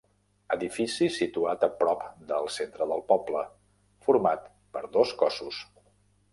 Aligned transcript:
Edifici 0.53 1.09
situat 1.17 1.65
a 1.67 1.69
prop 1.83 2.01
del 2.33 2.49
centre 2.57 2.89
del 2.93 3.05
poble, 3.13 3.45
format 4.09 4.51
per 4.79 4.85
dos 4.99 5.17
cossos. 5.25 5.65